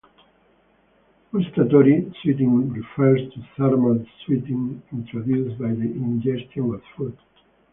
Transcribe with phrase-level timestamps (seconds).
[1.31, 7.15] Gustatory sweating refers to thermal sweating induced by the ingestion of food.